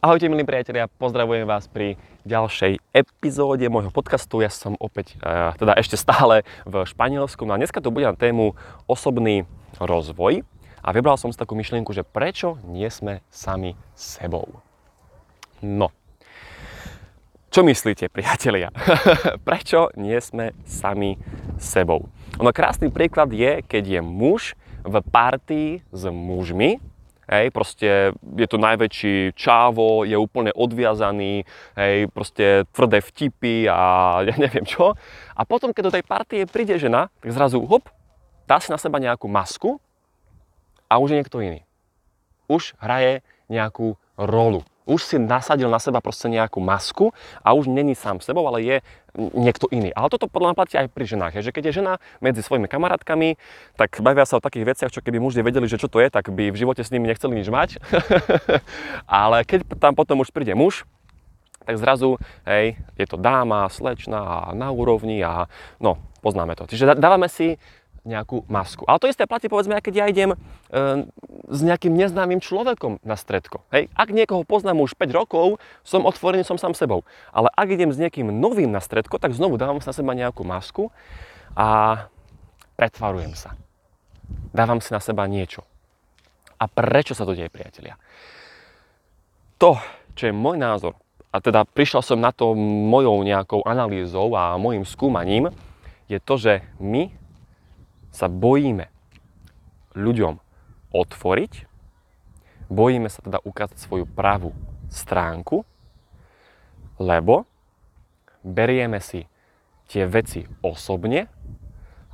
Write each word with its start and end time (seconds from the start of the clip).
Ahojte 0.00 0.32
milí 0.32 0.48
priatelia, 0.48 0.88
pozdravujem 0.88 1.44
vás 1.44 1.68
pri 1.68 2.00
ďalšej 2.24 2.80
epizóde 2.96 3.68
môjho 3.68 3.92
podcastu. 3.92 4.40
Ja 4.40 4.48
som 4.48 4.72
opäť, 4.80 5.20
e, 5.20 5.52
teda 5.60 5.76
ešte 5.76 6.00
stále 6.00 6.48
v 6.64 6.88
Španielsku. 6.88 7.44
No 7.44 7.52
a 7.52 7.60
dneska 7.60 7.84
to 7.84 7.92
bude 7.92 8.08
na 8.08 8.16
tému 8.16 8.56
osobný 8.88 9.44
rozvoj. 9.76 10.40
A 10.80 10.88
vybral 10.96 11.20
som 11.20 11.28
si 11.28 11.36
takú 11.36 11.52
myšlienku, 11.52 11.92
že 11.92 12.00
prečo 12.00 12.56
nie 12.64 12.88
sme 12.88 13.20
sami 13.28 13.76
sebou. 13.92 14.64
No, 15.60 15.92
čo 17.52 17.60
myslíte, 17.60 18.08
priatelia? 18.08 18.72
prečo 19.48 19.92
nie 20.00 20.16
sme 20.24 20.56
sami 20.64 21.20
sebou? 21.60 22.08
No 22.40 22.48
krásny 22.56 22.88
príklad 22.88 23.36
je, 23.36 23.60
keď 23.60 23.84
je 23.84 24.00
muž 24.00 24.56
v 24.80 24.96
partii 25.12 25.84
s 25.92 26.08
mužmi, 26.08 26.80
Hej, 27.30 27.54
proste 27.54 28.10
je 28.18 28.46
to 28.50 28.58
najväčší 28.58 29.38
čávo, 29.38 30.02
je 30.02 30.18
úplne 30.18 30.50
odviazaný, 30.50 31.46
hej, 31.78 32.10
proste 32.10 32.66
tvrdé 32.74 32.98
vtipy 32.98 33.70
a 33.70 33.78
ja 34.28 34.34
neviem 34.34 34.66
čo. 34.66 34.98
A 35.38 35.42
potom, 35.46 35.70
keď 35.70 35.82
do 35.86 35.94
tej 35.94 36.02
partie 36.02 36.42
príde 36.50 36.74
žena, 36.74 37.06
tak 37.22 37.30
zrazu 37.30 37.62
hop, 37.62 37.86
dá 38.50 38.58
si 38.58 38.74
na 38.74 38.82
seba 38.82 38.98
nejakú 38.98 39.30
masku 39.30 39.78
a 40.90 40.98
už 40.98 41.14
je 41.14 41.18
niekto 41.22 41.38
iný. 41.38 41.62
Už 42.50 42.74
hraje 42.82 43.22
nejakú 43.46 43.94
rolu 44.18 44.66
už 44.88 45.00
si 45.04 45.16
nasadil 45.20 45.68
na 45.68 45.78
seba 45.78 46.00
proste 46.00 46.26
nejakú 46.26 46.58
masku 46.58 47.12
a 47.44 47.52
už 47.52 47.68
není 47.68 47.92
sám 47.94 48.18
sebou, 48.24 48.46
ale 48.48 48.64
je 48.64 48.76
niekto 49.16 49.66
iný. 49.70 49.90
Ale 49.92 50.08
toto 50.08 50.30
podľa 50.30 50.52
mňa 50.52 50.58
platí 50.58 50.74
aj 50.78 50.88
pri 50.90 51.04
ženách, 51.06 51.34
že 51.42 51.50
keď 51.50 51.70
je 51.70 51.76
žena 51.82 51.92
medzi 52.22 52.40
svojimi 52.40 52.70
kamarátkami, 52.70 53.36
tak 53.74 53.98
bavia 54.00 54.24
sa 54.24 54.38
o 54.38 54.44
takých 54.44 54.74
veciach, 54.74 54.90
čo 54.94 55.02
keby 55.02 55.18
muži 55.18 55.42
vedeli, 55.42 55.66
že 55.66 55.78
čo 55.78 55.90
to 55.90 55.98
je, 55.98 56.08
tak 56.08 56.30
by 56.30 56.50
v 56.50 56.60
živote 56.60 56.82
s 56.82 56.92
nimi 56.94 57.10
nechceli 57.10 57.34
nič 57.34 57.48
mať. 57.50 57.70
ale 59.06 59.42
keď 59.44 59.66
tam 59.78 59.92
potom 59.98 60.22
už 60.22 60.30
príde 60.30 60.54
muž, 60.54 60.86
tak 61.66 61.76
zrazu, 61.76 62.16
hej, 62.48 62.80
je 62.96 63.06
to 63.06 63.20
dáma, 63.20 63.68
slečna 63.68 64.18
a 64.18 64.38
na 64.56 64.72
úrovni 64.72 65.20
a 65.20 65.46
no, 65.76 66.00
poznáme 66.24 66.56
to. 66.56 66.64
Čiže 66.64 66.96
dávame 66.96 67.28
si 67.28 67.60
nejakú 68.04 68.48
masku. 68.48 68.88
Ale 68.88 69.00
to 69.00 69.10
isté 69.10 69.28
platí 69.28 69.46
povedzme, 69.52 69.76
keď 69.76 69.94
ja 69.94 70.06
idem 70.08 70.30
e, 70.32 70.36
s 71.52 71.60
nejakým 71.60 71.92
neznámym 71.92 72.40
človekom 72.40 73.02
na 73.04 73.16
stredko. 73.16 73.60
Hej. 73.68 73.92
Ak 73.92 74.08
niekoho 74.08 74.46
poznám 74.48 74.80
už 74.80 74.96
5 74.96 75.12
rokov, 75.12 75.60
som 75.84 76.08
otvorený, 76.08 76.46
som 76.46 76.56
sám 76.56 76.72
sebou. 76.72 77.04
Ale 77.28 77.52
ak 77.52 77.68
idem 77.68 77.92
s 77.92 78.00
niekým 78.00 78.32
novým 78.32 78.72
na 78.72 78.80
stredko, 78.80 79.20
tak 79.20 79.36
znovu 79.36 79.60
dávam 79.60 79.84
sa 79.84 79.92
na 79.92 79.98
seba 80.00 80.12
nejakú 80.16 80.40
masku 80.46 80.88
a 81.52 82.08
pretvarujem 82.80 83.36
sa. 83.36 83.52
Dávam 84.56 84.80
si 84.80 84.90
na 84.96 85.02
seba 85.02 85.28
niečo. 85.28 85.66
A 86.56 86.68
prečo 86.68 87.12
sa 87.12 87.28
to 87.28 87.36
deje, 87.36 87.52
priatelia? 87.52 88.00
To, 89.60 89.76
čo 90.16 90.28
je 90.28 90.32
môj 90.32 90.56
názor, 90.56 90.96
a 91.30 91.38
teda 91.38 91.62
prišiel 91.62 92.02
som 92.02 92.18
na 92.18 92.34
to 92.34 92.58
mojou 92.58 93.22
nejakou 93.22 93.62
analýzou 93.62 94.34
a 94.34 94.58
mojim 94.58 94.82
skúmaním, 94.82 95.54
je 96.10 96.18
to, 96.18 96.34
že 96.34 96.66
my 96.82 97.19
sa 98.10 98.26
bojíme 98.26 98.90
ľuďom 99.94 100.38
otvoriť, 100.90 101.52
bojíme 102.70 103.08
sa 103.10 103.22
teda 103.22 103.38
ukázať 103.42 103.78
svoju 103.78 104.06
pravú 104.06 104.54
stránku, 104.90 105.66
lebo 106.98 107.46
berieme 108.42 109.02
si 109.02 109.26
tie 109.90 110.06
veci 110.06 110.46
osobne, 110.62 111.26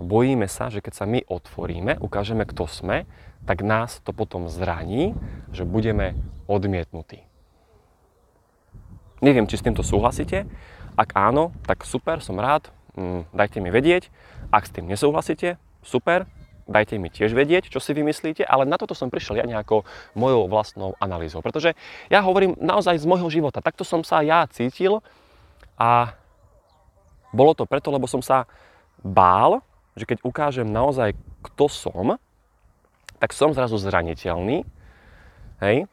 bojíme 0.00 0.48
sa, 0.48 0.68
že 0.68 0.84
keď 0.84 0.92
sa 0.92 1.04
my 1.08 1.24
otvoríme, 1.28 2.00
ukážeme, 2.00 2.44
kto 2.48 2.68
sme, 2.68 3.08
tak 3.48 3.64
nás 3.64 4.00
to 4.04 4.12
potom 4.12 4.48
zraní, 4.48 5.16
že 5.52 5.68
budeme 5.68 6.16
odmietnutí. 6.48 7.24
Neviem, 9.24 9.48
či 9.48 9.56
s 9.56 9.64
týmto 9.64 9.80
súhlasíte. 9.80 10.44
Ak 10.96 11.16
áno, 11.16 11.52
tak 11.64 11.88
super, 11.88 12.20
som 12.20 12.36
rád, 12.36 12.68
mm, 12.96 13.32
dajte 13.32 13.58
mi 13.64 13.72
vedieť. 13.72 14.12
Ak 14.52 14.68
s 14.68 14.72
tým 14.72 14.88
nesúhlasíte, 14.88 15.56
super, 15.86 16.26
dajte 16.66 16.98
mi 16.98 17.06
tiež 17.08 17.30
vedieť, 17.30 17.70
čo 17.70 17.78
si 17.78 17.94
vymyslíte, 17.94 18.42
ale 18.42 18.66
na 18.66 18.74
toto 18.74 18.92
som 18.92 19.06
prišiel 19.06 19.38
ja 19.38 19.46
nejakou 19.46 19.86
mojou 20.18 20.50
vlastnou 20.50 20.98
analýzou. 20.98 21.40
Pretože 21.40 21.78
ja 22.10 22.18
hovorím 22.20 22.58
naozaj 22.58 22.98
z 22.98 23.06
môjho 23.06 23.30
života. 23.30 23.62
Takto 23.62 23.86
som 23.86 24.02
sa 24.02 24.20
ja 24.26 24.44
cítil 24.50 24.98
a 25.78 26.18
bolo 27.30 27.54
to 27.54 27.64
preto, 27.70 27.94
lebo 27.94 28.10
som 28.10 28.18
sa 28.18 28.50
bál, 28.98 29.62
že 29.94 30.04
keď 30.04 30.26
ukážem 30.26 30.66
naozaj, 30.66 31.14
kto 31.46 31.70
som, 31.70 32.18
tak 33.22 33.30
som 33.30 33.54
zrazu 33.54 33.78
zraniteľný. 33.78 34.66
Hej? 35.62 35.86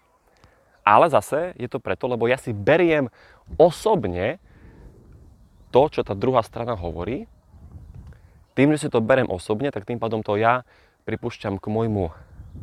Ale 0.84 1.06
zase 1.08 1.56
je 1.56 1.70
to 1.70 1.80
preto, 1.80 2.10
lebo 2.10 2.28
ja 2.28 2.36
si 2.36 2.52
beriem 2.52 3.08
osobne 3.56 4.42
to, 5.72 5.88
čo 5.88 6.02
tá 6.04 6.18
druhá 6.18 6.44
strana 6.44 6.76
hovorí 6.76 7.30
tým, 8.54 8.74
že 8.74 8.86
si 8.86 8.88
to 8.90 9.02
berem 9.02 9.30
osobne, 9.30 9.74
tak 9.74 9.86
tým 9.86 9.98
pádom 9.98 10.22
to 10.22 10.38
ja 10.38 10.66
pripúšťam 11.04 11.58
k 11.60 11.66
môjmu 11.68 12.14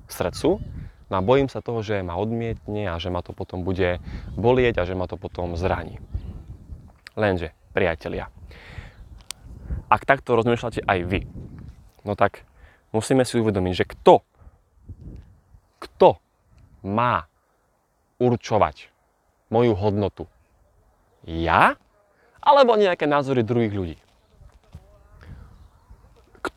srdcu 0.07 0.63
no 1.11 1.15
a 1.19 1.21
bojím 1.21 1.51
sa 1.51 1.61
toho, 1.61 1.83
že 1.83 2.01
ma 2.07 2.15
odmietne 2.15 2.87
a 2.87 2.97
že 3.03 3.11
ma 3.11 3.21
to 3.21 3.35
potom 3.35 3.67
bude 3.67 3.99
bolieť 4.39 4.81
a 4.81 4.87
že 4.87 4.95
ma 4.95 5.11
to 5.11 5.19
potom 5.19 5.59
zraní. 5.59 5.99
Lenže, 7.19 7.51
priatelia, 7.75 8.31
ak 9.91 10.07
takto 10.07 10.39
rozmýšľate 10.39 10.87
aj 10.87 10.99
vy, 11.11 11.27
no 12.07 12.15
tak 12.15 12.47
musíme 12.95 13.27
si 13.27 13.43
uvedomiť, 13.43 13.75
že 13.75 13.85
kto, 13.91 14.15
kto 15.83 16.23
má 16.87 17.27
určovať 18.23 18.89
moju 19.51 19.75
hodnotu? 19.75 20.25
Ja? 21.27 21.75
Alebo 22.41 22.79
nejaké 22.79 23.05
názory 23.05 23.45
druhých 23.45 23.75
ľudí? 23.75 23.99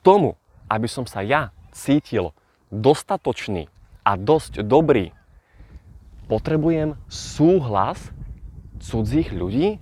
Tomu, 0.03 0.35
aby 0.67 0.91
som 0.91 1.07
sa 1.07 1.23
ja 1.23 1.55
cítil 1.71 2.35
dostatočný 2.67 3.71
a 4.03 4.19
dosť 4.19 4.59
dobrý, 4.67 5.15
potrebujem 6.27 6.99
súhlas 7.07 8.11
cudzích 8.83 9.31
ľudí? 9.31 9.79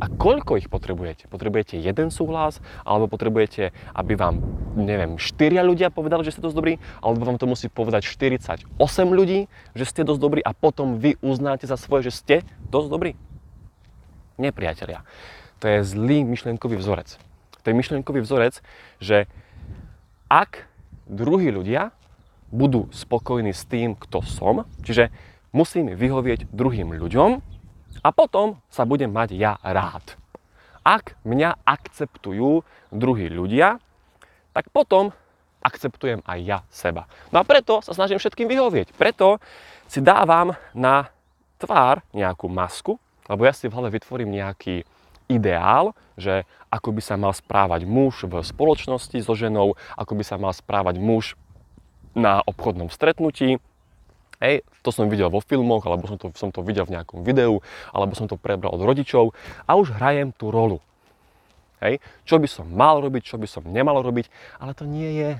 A 0.00 0.08
koľko 0.08 0.56
ich 0.56 0.72
potrebujete? 0.72 1.28
Potrebujete 1.28 1.76
jeden 1.76 2.08
súhlas? 2.08 2.64
Alebo 2.84 3.12
potrebujete, 3.12 3.76
aby 3.92 4.16
vám, 4.16 4.40
neviem, 4.72 5.20
štyria 5.20 5.60
ľudia 5.60 5.92
povedali, 5.92 6.24
že 6.24 6.32
ste 6.36 6.44
dosť 6.44 6.56
dobrí? 6.56 6.74
Alebo 7.04 7.28
vám 7.28 7.36
to 7.36 7.44
musí 7.44 7.68
povedať 7.68 8.08
48 8.08 8.72
ľudí, 9.04 9.52
že 9.76 9.84
ste 9.84 10.00
dosť 10.00 10.20
dobrí 10.20 10.40
a 10.40 10.56
potom 10.56 10.96
vy 10.96 11.20
uznáte 11.20 11.68
za 11.68 11.76
svoje, 11.76 12.08
že 12.08 12.16
ste 12.20 12.36
dosť 12.72 12.88
dobrí? 12.88 13.12
Nepriatelia. 14.40 15.04
To 15.60 15.68
je 15.68 15.84
zlý 15.84 16.24
myšlienkový 16.24 16.80
vzorec 16.80 17.20
to 17.64 17.72
je 17.72 17.78
myšlienkový 17.80 18.20
vzorec, 18.20 18.60
že 19.00 19.24
ak 20.28 20.68
druhí 21.08 21.48
ľudia 21.48 21.96
budú 22.52 22.92
spokojní 22.92 23.56
s 23.56 23.64
tým, 23.64 23.96
kto 23.96 24.20
som, 24.22 24.68
čiže 24.84 25.08
musím 25.50 25.96
vyhovieť 25.96 26.52
druhým 26.52 26.92
ľuďom 26.94 27.30
a 28.04 28.08
potom 28.12 28.60
sa 28.68 28.84
budem 28.84 29.08
mať 29.10 29.34
ja 29.34 29.56
rád. 29.64 30.20
Ak 30.84 31.16
mňa 31.24 31.64
akceptujú 31.64 32.60
druhí 32.92 33.32
ľudia, 33.32 33.80
tak 34.52 34.68
potom 34.68 35.16
akceptujem 35.64 36.20
aj 36.28 36.38
ja 36.44 36.58
seba. 36.68 37.08
No 37.32 37.40
a 37.40 37.44
preto 37.48 37.80
sa 37.80 37.96
snažím 37.96 38.20
všetkým 38.20 38.46
vyhovieť. 38.46 38.92
Preto 38.94 39.40
si 39.88 40.04
dávam 40.04 40.52
na 40.76 41.08
tvár 41.56 42.04
nejakú 42.12 42.52
masku, 42.52 43.00
lebo 43.24 43.48
ja 43.48 43.56
si 43.56 43.72
v 43.72 43.74
hlave 43.74 43.96
vytvorím 43.96 44.36
nejaký 44.36 44.84
ideál, 45.32 45.96
že 46.14 46.46
ako 46.70 46.94
by 46.94 47.02
sa 47.02 47.14
mal 47.18 47.34
správať 47.34 47.86
muž 47.86 48.26
v 48.26 48.42
spoločnosti 48.42 49.18
so 49.22 49.34
ženou, 49.34 49.74
ako 49.98 50.12
by 50.14 50.24
sa 50.26 50.36
mal 50.38 50.54
správať 50.54 50.98
muž 50.98 51.34
na 52.14 52.42
obchodnom 52.46 52.88
stretnutí. 52.88 53.58
Hej, 54.42 54.66
to 54.82 54.90
som 54.90 55.06
videl 55.06 55.30
vo 55.30 55.38
filmoch, 55.38 55.86
alebo 55.86 56.10
som 56.10 56.18
to, 56.18 56.34
som 56.34 56.50
to 56.50 56.60
videl 56.62 56.86
v 56.86 56.98
nejakom 56.98 57.22
videu, 57.22 57.62
alebo 57.94 58.18
som 58.18 58.26
to 58.26 58.34
prebral 58.34 58.74
od 58.74 58.82
rodičov 58.82 59.32
a 59.64 59.70
už 59.78 59.94
hrajem 59.94 60.34
tú 60.34 60.50
rolu. 60.50 60.82
Hej, 61.82 62.02
čo 62.26 62.40
by 62.40 62.48
som 62.50 62.66
mal 62.70 62.98
robiť, 63.02 63.22
čo 63.24 63.36
by 63.38 63.46
som 63.46 63.62
nemal 63.66 64.00
robiť, 64.00 64.30
ale 64.58 64.72
to 64.72 64.88
nie 64.88 65.20
je, 65.20 65.30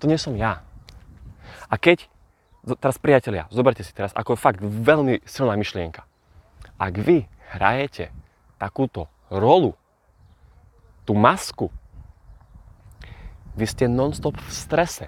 to 0.00 0.04
nie 0.06 0.20
som 0.20 0.36
ja. 0.36 0.64
A 1.68 1.74
keď, 1.80 2.06
teraz 2.80 3.00
priatelia, 3.00 3.48
zoberte 3.48 3.82
si 3.84 3.92
teraz, 3.92 4.12
ako 4.16 4.36
je 4.36 4.44
fakt 4.44 4.60
veľmi 4.62 5.24
silná 5.24 5.56
myšlienka. 5.56 6.04
Ak 6.76 6.94
vy 6.98 7.26
hrajete 7.54 8.10
takúto 8.58 9.10
rolu, 9.34 9.74
tú 11.04 11.12
masku, 11.18 11.74
vy 13.54 13.66
ste 13.70 13.86
non-stop 13.86 14.34
v 14.34 14.50
strese. 14.50 15.06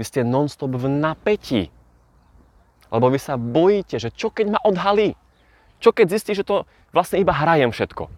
Vy 0.00 0.04
ste 0.04 0.20
non-stop 0.24 0.76
v 0.76 0.88
napätí. 0.88 1.68
Lebo 2.88 3.12
vy 3.12 3.20
sa 3.20 3.36
bojíte, 3.36 4.00
že 4.00 4.08
čo 4.12 4.32
keď 4.32 4.56
ma 4.56 4.60
odhalí? 4.64 5.12
Čo 5.80 5.92
keď 5.92 6.16
zistí, 6.16 6.32
že 6.32 6.46
to 6.46 6.64
vlastne 6.96 7.20
iba 7.20 7.36
hrajem 7.36 7.68
všetko? 7.68 8.08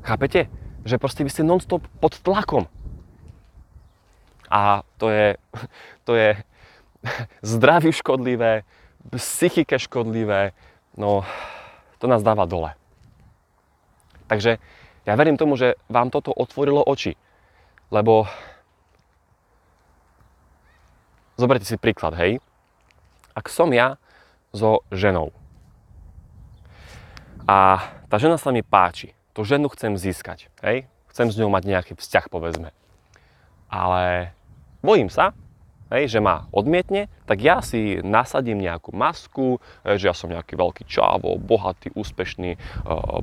Chápete? 0.00 0.48
Že 0.88 0.96
proste 0.96 1.22
vy 1.24 1.30
ste 1.32 1.44
non-stop 1.44 1.84
pod 2.00 2.16
tlakom. 2.24 2.64
A 4.48 4.80
to 4.96 5.12
je, 5.12 5.36
to 6.08 6.16
je 6.16 6.40
zdraví 7.52 7.92
škodlivé, 7.92 8.64
psychike 9.12 9.76
škodlivé, 9.76 10.56
no 10.96 11.24
to 12.00 12.08
nás 12.08 12.24
dáva 12.24 12.48
dole. 12.48 12.77
Takže 14.28 14.60
ja 15.08 15.12
verím 15.16 15.40
tomu, 15.40 15.56
že 15.56 15.80
vám 15.88 16.12
toto 16.12 16.30
otvorilo 16.30 16.84
oči. 16.84 17.16
Lebo 17.88 18.28
zoberte 21.40 21.64
si 21.64 21.80
príklad, 21.80 22.14
hej. 22.20 22.38
Ak 23.32 23.48
som 23.48 23.72
ja 23.72 23.96
so 24.52 24.84
ženou 24.92 25.32
a 27.48 27.80
tá 28.12 28.20
žena 28.20 28.36
sa 28.36 28.52
mi 28.52 28.60
páči, 28.60 29.16
tú 29.32 29.40
ženu 29.40 29.72
chcem 29.72 29.96
získať, 29.96 30.52
hej. 30.60 30.84
Chcem 31.08 31.32
s 31.32 31.40
ňou 31.40 31.48
mať 31.48 31.64
nejaký 31.64 31.92
vzťah, 31.96 32.28
povedzme. 32.28 32.76
Ale 33.72 34.36
bojím 34.84 35.08
sa, 35.08 35.32
hej, 35.88 36.04
že 36.08 36.20
ma 36.20 36.48
odmietne, 36.52 37.08
tak 37.24 37.40
ja 37.40 37.64
si 37.64 38.00
nasadím 38.04 38.60
nejakú 38.60 38.92
masku, 38.92 39.60
hej, 39.84 40.04
že 40.04 40.06
ja 40.12 40.14
som 40.16 40.28
nejaký 40.28 40.54
veľký 40.54 40.84
čávo, 40.84 41.40
bohatý, 41.40 41.92
úspešný 41.96 42.50
e, 42.54 42.58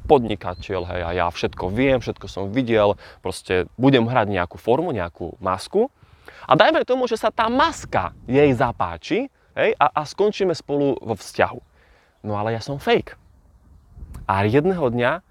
podnikateľ, 0.06 0.82
hej, 0.90 1.02
a 1.06 1.10
ja 1.14 1.28
všetko 1.30 1.70
viem, 1.70 2.02
všetko 2.02 2.26
som 2.26 2.50
videl, 2.50 2.98
proste 3.22 3.70
budem 3.78 4.06
hrať 4.10 4.28
nejakú 4.34 4.58
formu, 4.58 4.90
nejakú 4.92 5.38
masku. 5.38 5.94
A 6.46 6.54
dajme 6.58 6.86
tomu, 6.86 7.10
že 7.10 7.18
sa 7.18 7.30
tá 7.30 7.50
maska 7.50 8.14
jej 8.26 8.50
zapáči 8.54 9.30
hej, 9.58 9.72
a, 9.78 9.86
a 9.90 10.02
skončíme 10.06 10.54
spolu 10.54 10.98
vo 11.02 11.14
vzťahu. 11.18 11.60
No 12.26 12.38
ale 12.38 12.58
ja 12.58 12.62
som 12.62 12.82
fake. 12.82 13.18
A 14.26 14.46
jedného 14.46 14.90
dňa 14.90 15.22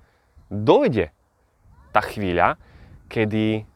dojde 0.50 1.10
tá 1.90 1.98
chvíľa, 2.02 2.58
kedy 3.10 3.66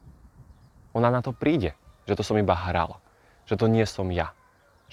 ona 0.95 1.11
na 1.11 1.23
to 1.23 1.35
príde, 1.35 1.75
že 2.07 2.15
to 2.15 2.27
som 2.27 2.39
iba 2.39 2.55
hral 2.55 2.99
že 3.49 3.57
to 3.57 3.67
nie 3.67 3.89
som 3.89 4.13
ja, 4.13 4.37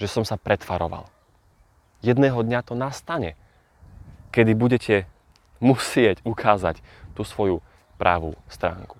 že 0.00 0.08
som 0.08 0.24
sa 0.24 0.40
pretvaroval. 0.40 1.06
Jedného 2.00 2.40
dňa 2.40 2.60
to 2.64 2.72
nastane, 2.72 3.36
kedy 4.32 4.56
budete 4.56 4.96
musieť 5.60 6.20
ukázať 6.24 6.80
tú 7.16 7.24
svoju 7.24 7.60
pravú 7.96 8.36
stránku. 8.48 8.96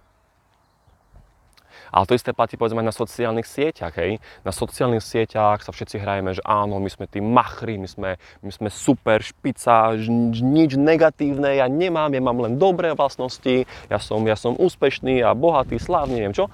Ale 1.93 2.05
to 2.05 2.19
isté 2.19 2.35
platí 2.35 2.59
povedzme 2.59 2.83
aj 2.83 2.89
na 2.91 2.97
sociálnych 2.97 3.49
sieťach. 3.49 3.95
Hej. 3.97 4.19
Na 4.43 4.53
sociálnych 4.53 5.01
sieťach 5.01 5.63
sa 5.63 5.71
všetci 5.71 6.03
hrajeme, 6.03 6.35
že 6.35 6.43
áno, 6.45 6.77
my 6.83 6.91
sme 6.91 7.07
tí 7.07 7.23
machri, 7.23 7.79
my 7.79 7.89
sme, 7.89 8.11
my 8.43 8.53
sme 8.53 8.69
super, 8.69 9.23
špica, 9.23 9.95
nič 10.43 10.77
negatívne 10.77 11.57
ja 11.57 11.71
nemám, 11.71 12.13
ja 12.13 12.21
mám 12.21 12.43
len 12.43 12.61
dobré 12.61 12.93
vlastnosti, 12.93 13.65
ja 13.89 13.99
som, 14.03 14.21
ja 14.27 14.37
som 14.37 14.59
úspešný 14.59 15.23
a 15.23 15.33
bohatý, 15.33 15.79
slávny, 15.79 16.21
neviem 16.21 16.37
čo. 16.37 16.51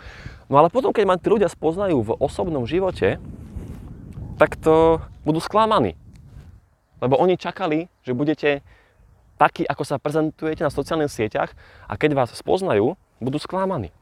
No 0.53 0.61
ale 0.61 0.69
potom, 0.69 0.93
keď 0.93 1.05
ma 1.09 1.17
tí 1.17 1.33
ľudia 1.33 1.49
spoznajú 1.49 2.05
v 2.05 2.13
osobnom 2.21 2.69
živote, 2.69 3.17
tak 4.37 4.61
to 4.61 5.01
budú 5.25 5.41
sklamaní. 5.41 5.97
Lebo 7.01 7.17
oni 7.17 7.41
čakali, 7.41 7.89
že 8.05 8.13
budete 8.13 8.61
takí, 9.41 9.65
ako 9.65 9.81
sa 9.89 9.97
prezentujete 9.97 10.61
na 10.61 10.69
sociálnych 10.69 11.09
sieťach 11.09 11.57
a 11.89 11.97
keď 11.97 12.21
vás 12.21 12.37
spoznajú, 12.37 13.01
budú 13.17 13.41
sklamaní. 13.41 13.97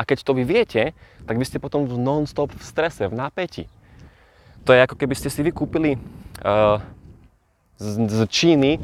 A 0.00 0.08
keď 0.08 0.24
to 0.24 0.32
vy 0.32 0.48
viete, 0.48 0.96
tak 1.28 1.36
vy 1.36 1.44
ste 1.44 1.60
potom 1.60 1.84
non-stop 1.84 2.56
v 2.56 2.64
strese, 2.64 3.04
v 3.04 3.12
napätí. 3.12 3.68
To 4.64 4.72
je 4.72 4.80
ako 4.80 4.96
keby 4.96 5.12
ste 5.12 5.28
si 5.28 5.44
vykúpili 5.44 6.00
uh, 6.40 6.80
z, 7.76 8.08
z 8.08 8.20
Číny 8.24 8.80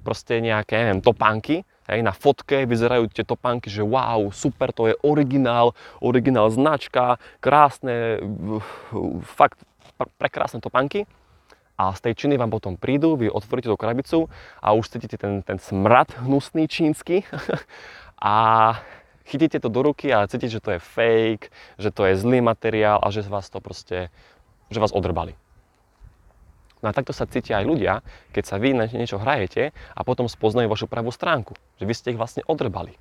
proste 0.00 0.40
nejaké, 0.40 0.88
neviem, 0.88 1.04
topánky 1.04 1.68
Hej, 1.86 2.02
na 2.02 2.10
fotke 2.10 2.66
vyzerajú 2.66 3.06
tie 3.14 3.22
topánky, 3.22 3.70
že 3.70 3.86
wow, 3.86 4.34
super, 4.34 4.74
to 4.74 4.90
je 4.90 4.94
originál, 5.06 5.78
originál 6.02 6.50
značka, 6.50 7.22
krásne, 7.38 8.18
fakt 9.22 9.62
prekrásne 10.18 10.58
topánky. 10.58 11.06
A 11.76 11.92
z 11.92 12.00
tej 12.10 12.14
činy 12.26 12.40
vám 12.40 12.50
potom 12.50 12.74
prídu, 12.80 13.20
vy 13.20 13.28
otvoríte 13.28 13.68
tú 13.68 13.76
krabicu 13.76 14.32
a 14.64 14.72
už 14.72 14.96
cítite 14.96 15.20
ten, 15.20 15.44
ten 15.44 15.60
smrad 15.60 16.08
hnusný 16.24 16.66
čínsky 16.66 17.22
a 18.22 18.34
chytíte 19.28 19.60
to 19.60 19.68
do 19.68 19.84
ruky 19.84 20.08
a 20.08 20.24
cítite, 20.24 20.56
že 20.56 20.64
to 20.64 20.70
je 20.72 20.80
fake, 20.80 21.52
že 21.76 21.92
to 21.92 22.08
je 22.08 22.16
zlý 22.16 22.40
materiál 22.40 22.98
a 23.04 23.12
že 23.12 23.22
vás 23.28 23.52
to 23.52 23.60
proste, 23.60 24.08
že 24.72 24.80
vás 24.80 24.90
odrbali. 24.90 25.36
No 26.86 26.94
a 26.94 26.94
takto 26.94 27.10
sa 27.10 27.26
cítia 27.26 27.58
aj 27.58 27.66
ľudia, 27.66 27.98
keď 28.30 28.44
sa 28.46 28.62
vy 28.62 28.70
na 28.70 28.86
niečo 28.86 29.18
hrajete 29.18 29.74
a 29.74 30.00
potom 30.06 30.30
spoznajú 30.30 30.70
vašu 30.70 30.86
pravú 30.86 31.10
stránku, 31.10 31.58
že 31.82 31.84
vy 31.84 31.90
ste 31.98 32.14
ich 32.14 32.20
vlastne 32.22 32.46
odrbali. 32.46 32.94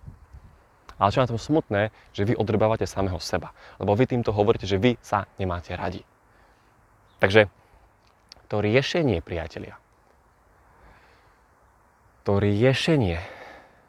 Ale 0.98 1.14
čo 1.14 1.22
je 1.22 1.30
na 1.30 1.30
tom 1.30 1.38
smutné, 1.38 1.94
že 2.10 2.26
vy 2.26 2.34
odrbávate 2.34 2.90
samého 2.90 3.22
seba. 3.22 3.54
Lebo 3.78 3.94
vy 3.94 4.10
týmto 4.10 4.34
hovoríte, 4.34 4.66
že 4.66 4.82
vy 4.82 4.98
sa 5.06 5.30
nemáte 5.38 5.78
radi. 5.78 6.02
Takže 7.22 7.46
to 8.50 8.58
riešenie, 8.58 9.22
priatelia, 9.22 9.78
to 12.26 12.42
riešenie 12.42 13.22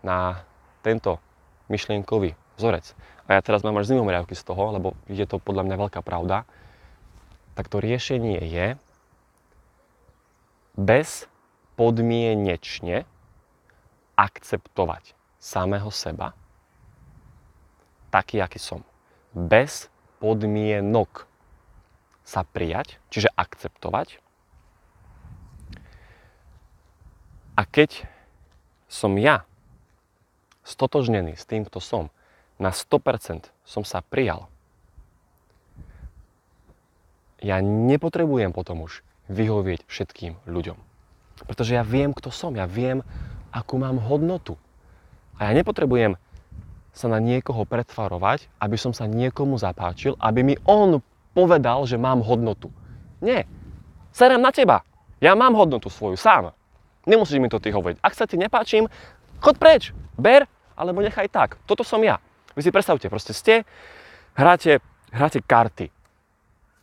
na 0.04 0.44
tento 0.84 1.24
myšlienkový 1.72 2.36
vzorec, 2.60 2.92
a 3.32 3.32
ja 3.32 3.40
teraz 3.40 3.64
mám 3.64 3.80
až 3.80 3.96
zimomriavky 3.96 4.36
z 4.36 4.44
toho, 4.44 4.76
lebo 4.76 4.92
je 5.08 5.24
to 5.24 5.40
podľa 5.40 5.64
mňa 5.64 5.76
veľká 5.88 6.04
pravda, 6.04 6.44
tak 7.56 7.72
to 7.72 7.80
riešenie 7.80 8.44
je 8.44 8.76
bezpodmienečne 10.76 13.04
akceptovať 14.16 15.14
samého 15.36 15.92
seba, 15.92 16.32
taký, 18.12 18.40
aký 18.40 18.58
som. 18.60 18.84
Bez 19.36 19.90
podmienok 20.20 21.26
sa 22.24 22.42
prijať, 22.42 22.98
čiže 23.12 23.28
akceptovať. 23.36 24.18
A 27.56 27.64
keď 27.64 28.04
som 28.88 29.16
ja 29.16 29.44
stotožnený 30.66 31.38
s 31.38 31.48
tým, 31.48 31.64
kto 31.64 31.80
som, 31.80 32.10
na 32.58 32.72
100% 32.72 33.48
som 33.64 33.84
sa 33.84 34.02
prijal, 34.02 34.48
ja 37.40 37.60
nepotrebujem 37.60 38.50
potom 38.50 38.88
už 38.88 39.04
vyhovieť 39.28 39.86
všetkým 39.86 40.46
ľuďom. 40.46 40.78
Pretože 41.44 41.76
ja 41.76 41.84
viem, 41.84 42.14
kto 42.16 42.32
som, 42.32 42.54
ja 42.56 42.64
viem, 42.64 43.04
akú 43.52 43.76
mám 43.76 44.00
hodnotu. 44.00 44.56
A 45.36 45.50
ja 45.50 45.52
nepotrebujem 45.52 46.16
sa 46.96 47.12
na 47.12 47.20
niekoho 47.20 47.68
pretvarovať, 47.68 48.48
aby 48.56 48.76
som 48.80 48.96
sa 48.96 49.04
niekomu 49.04 49.60
zapáčil, 49.60 50.16
aby 50.16 50.40
mi 50.40 50.54
on 50.64 51.04
povedal, 51.36 51.84
že 51.84 52.00
mám 52.00 52.24
hodnotu. 52.24 52.72
Nie. 53.20 53.44
Serem 54.16 54.40
na 54.40 54.48
teba. 54.48 54.80
Ja 55.20 55.36
mám 55.36 55.52
hodnotu 55.52 55.92
svoju 55.92 56.16
sám. 56.16 56.56
Nemusíš 57.04 57.36
mi 57.36 57.52
to 57.52 57.60
ty 57.60 57.68
hovoriť. 57.68 58.00
Ak 58.00 58.16
sa 58.16 58.24
ti 58.24 58.40
nepáčim, 58.40 58.88
chod 59.44 59.60
preč. 59.60 59.92
Ber, 60.16 60.48
alebo 60.72 61.04
nechaj 61.04 61.28
tak. 61.28 61.60
Toto 61.68 61.84
som 61.84 62.00
ja. 62.00 62.16
Vy 62.56 62.64
si 62.64 62.72
predstavte, 62.72 63.12
proste 63.12 63.36
ste, 63.36 63.68
hráte, 64.32 64.80
hráte 65.12 65.44
karty. 65.44 65.92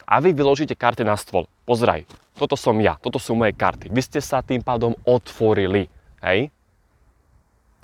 A 0.05 0.21
vy 0.21 0.29
vyložíte 0.37 0.77
karty 0.77 1.01
na 1.01 1.17
stôl. 1.17 1.49
Pozraj, 1.63 2.03
toto 2.35 2.59
som 2.59 2.75
ja, 2.83 2.99
toto 2.99 3.21
sú 3.21 3.37
moje 3.39 3.55
karty. 3.55 3.87
Vy 3.87 4.01
ste 4.03 4.19
sa 4.19 4.43
tým 4.43 4.59
pádom 4.59 4.97
otvorili, 5.07 5.87
hej? 6.19 6.51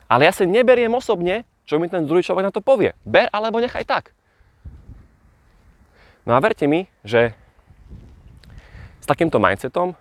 Ale 0.10 0.26
ja 0.28 0.34
si 0.34 0.44
neberiem 0.44 0.92
osobne, 0.92 1.48
čo 1.70 1.78
mi 1.78 1.86
ten 1.86 2.04
druhý 2.04 2.26
človek 2.26 2.50
na 2.50 2.54
to 2.54 2.66
povie. 2.66 2.98
Ber 3.06 3.30
alebo 3.30 3.62
nechaj 3.62 3.86
tak. 3.86 4.12
No 6.26 6.34
a 6.36 6.42
verte 6.42 6.66
mi, 6.66 6.90
že 7.06 7.32
s 9.00 9.06
takýmto 9.06 9.40
mindsetom, 9.40 9.96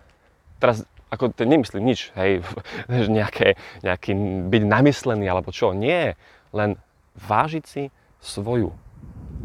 teraz 0.59 0.83
ako 1.13 1.33
nemyslím 1.39 1.85
nič, 1.93 2.11
hej, 2.19 2.43
nejaké, 3.21 3.61
nejaký 3.85 4.13
byť 4.49 4.63
namyslený 4.65 5.29
alebo 5.29 5.53
čo, 5.55 5.77
nie, 5.77 6.19
len 6.57 6.81
vážiť 7.21 7.65
si 7.65 7.83
svoju 8.19 8.75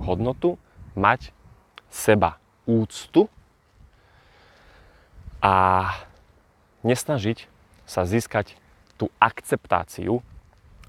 hodnotu, 0.02 0.58
mať 0.98 1.30
seba 1.92 2.42
úctu 2.66 3.30
a 5.44 5.54
nesnažiť 6.88 7.52
sa 7.84 8.08
získať 8.08 8.56
tú 8.96 9.12
akceptáciu 9.20 10.24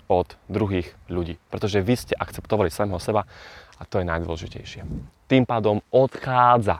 od 0.06 0.28
druhých 0.46 0.94
ľudí. 1.10 1.42
Pretože 1.50 1.82
vy 1.82 1.94
ste 1.98 2.14
akceptovali 2.14 2.70
samého 2.70 3.02
seba 3.02 3.26
a 3.74 3.82
to 3.82 3.98
je 3.98 4.06
najdôležitejšie. 4.06 4.86
Tým 5.26 5.42
pádom 5.42 5.82
odchádza 5.90 6.78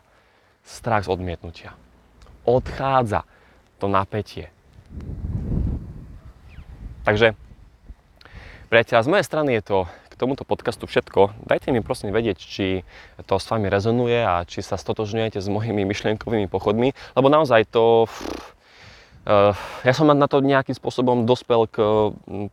strach 0.63 1.11
z 1.11 1.13
odmietnutia. 1.13 1.75
Odchádza 2.47 3.27
to 3.83 3.91
napätie. 3.91 4.55
Takže, 7.05 7.35
priateľ, 8.71 9.03
z 9.03 9.11
mojej 9.11 9.27
strany 9.27 9.51
je 9.59 9.63
to 9.67 9.79
k 10.15 10.23
tomuto 10.23 10.47
podcastu 10.47 10.87
všetko. 10.87 11.35
Dajte 11.43 11.75
mi 11.75 11.83
prosím 11.83 12.15
vedieť, 12.15 12.39
či 12.39 12.87
to 13.27 13.43
s 13.43 13.51
vami 13.51 13.67
rezonuje 13.67 14.23
a 14.23 14.47
či 14.47 14.63
sa 14.63 14.79
stotožňujete 14.79 15.43
s 15.43 15.51
mojimi 15.51 15.83
myšlienkovými 15.83 16.47
pochodmi, 16.47 16.95
lebo 17.19 17.27
naozaj 17.27 17.67
to... 17.67 18.07
Uh, 19.27 19.59
ja 19.83 19.91
som 19.91 20.07
na 20.07 20.29
to 20.31 20.39
nejakým 20.39 20.79
spôsobom 20.79 21.27
dospel 21.27 21.67
k 21.67 21.83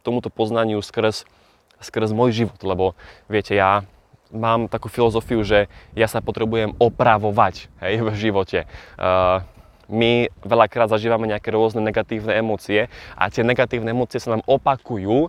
tomuto 0.02 0.34
poznaniu 0.34 0.82
skrz, 0.82 1.30
skrz 1.78 2.10
môj 2.18 2.34
život, 2.34 2.58
lebo 2.66 2.98
viete, 3.30 3.54
ja 3.54 3.86
mám 4.34 4.66
takú 4.66 4.90
filozofiu, 4.90 5.46
že 5.46 5.70
ja 5.94 6.10
sa 6.10 6.18
potrebujem 6.26 6.74
opravovať 6.82 7.70
hej, 7.86 8.02
v 8.02 8.10
živote. 8.18 8.66
Uh, 8.98 9.46
My 9.92 10.32
veľakrát 10.40 10.88
zažívame 10.88 11.28
nejaké 11.28 11.52
rôzne 11.52 11.84
negatívne 11.84 12.32
emócie 12.32 12.88
a 13.12 13.28
tie 13.28 13.44
negatívne 13.44 13.92
emócie 13.92 14.24
sa 14.24 14.40
nám 14.40 14.44
opakujú, 14.48 15.28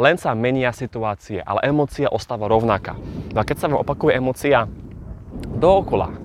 len 0.00 0.16
sa 0.16 0.32
menia 0.32 0.72
situácie, 0.72 1.44
ale 1.44 1.68
emócia 1.68 2.08
ostáva 2.08 2.48
rovnaká. 2.48 2.96
No 3.36 3.38
a 3.38 3.44
keď 3.44 3.56
sa 3.60 3.68
vám 3.68 3.84
opakuje 3.84 4.16
emócia 4.16 4.64
dookola, 5.60 6.16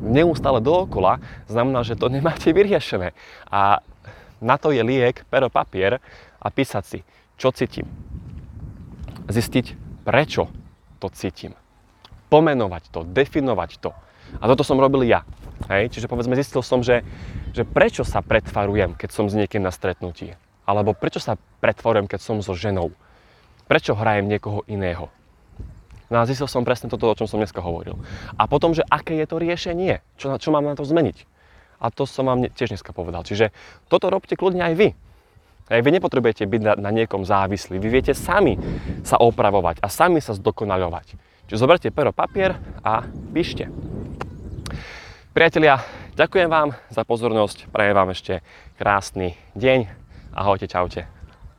neustále 0.00 0.64
dookola, 0.64 1.20
znamená, 1.46 1.84
že 1.84 2.00
to 2.00 2.08
nemáte 2.16 2.48
vyriešené. 2.50 3.12
A 3.52 3.84
na 4.40 4.56
to 4.56 4.72
je 4.72 4.80
liek, 4.80 5.22
pero 5.28 5.52
papier 5.52 6.00
a 6.40 6.48
písať 6.48 6.84
si, 6.88 6.98
čo 7.36 7.52
cítim. 7.52 7.86
Zistiť, 9.28 9.78
prečo 10.02 10.50
to 10.98 11.12
cítim. 11.12 11.54
Pomenovať 12.32 12.88
to, 12.90 13.04
definovať 13.06 13.78
to. 13.78 13.92
A 14.40 14.48
toto 14.48 14.64
som 14.64 14.80
robil 14.80 15.04
ja. 15.04 15.22
Hej? 15.68 15.92
Čiže 15.92 16.08
povedzme, 16.08 16.34
zistil 16.34 16.64
som, 16.64 16.80
že, 16.80 17.04
že 17.52 17.62
prečo 17.68 18.02
sa 18.02 18.24
pretvarujem, 18.24 18.96
keď 18.96 19.10
som 19.12 19.28
s 19.28 19.36
niekým 19.36 19.62
na 19.62 19.70
stretnutí. 19.70 20.34
Alebo 20.62 20.94
prečo 20.94 21.18
sa 21.18 21.38
pretvarujem, 21.58 22.06
keď 22.06 22.20
som 22.22 22.38
so 22.38 22.54
ženou. 22.54 22.94
Prečo 23.66 23.96
hrajem 23.96 24.30
niekoho 24.30 24.62
iného. 24.70 25.10
No 26.12 26.20
a 26.20 26.28
zistil 26.28 26.44
som 26.44 26.60
presne 26.60 26.92
toto, 26.92 27.08
o 27.08 27.16
čom 27.16 27.24
som 27.24 27.40
dneska 27.40 27.64
hovoril. 27.64 27.96
A 28.36 28.44
potom, 28.44 28.76
že 28.76 28.84
aké 28.92 29.16
je 29.16 29.24
to 29.24 29.40
riešenie, 29.40 30.04
čo, 30.20 30.36
čo 30.36 30.52
mám 30.52 30.68
na 30.68 30.76
to 30.76 30.84
zmeniť. 30.84 31.24
A 31.80 31.88
to 31.88 32.04
som 32.04 32.28
vám 32.28 32.46
tiež 32.52 32.76
dneska 32.76 32.92
povedal. 32.92 33.24
Čiže 33.24 33.50
toto 33.88 34.12
robte 34.12 34.36
kľudne 34.36 34.60
aj 34.60 34.74
vy. 34.76 34.88
Aj 35.72 35.80
vy 35.80 35.90
nepotrebujete 35.94 36.44
byť 36.44 36.62
na, 36.62 36.72
na 36.76 36.90
niekom 36.92 37.24
závislí. 37.24 37.80
Vy 37.80 37.88
viete 37.88 38.12
sami 38.12 38.60
sa 39.02 39.16
opravovať 39.16 39.80
a 39.80 39.88
sami 39.88 40.20
sa 40.20 40.36
zdokonaľovať. 40.36 41.16
Čiže 41.48 41.58
zoberte 41.58 41.88
pero, 41.88 42.12
papier 42.12 42.60
a 42.84 43.08
píšte. 43.32 43.72
Priatelia, 45.32 45.80
ďakujem 46.12 46.48
vám 46.52 46.76
za 46.92 47.08
pozornosť, 47.08 47.72
prajem 47.72 47.96
vám 47.96 48.12
ešte 48.12 48.44
krásny 48.76 49.32
deň. 49.56 50.01
Ahojte, 50.32 50.68
čaute. 50.68 51.21